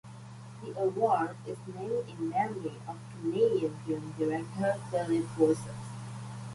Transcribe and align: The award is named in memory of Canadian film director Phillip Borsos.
The 0.63 0.75
award 0.79 1.35
is 1.45 1.59
named 1.75 2.09
in 2.17 2.29
memory 2.29 2.73
of 2.87 2.97
Canadian 3.11 3.77
film 3.85 4.15
director 4.17 4.79
Phillip 4.89 5.25
Borsos. 5.37 5.75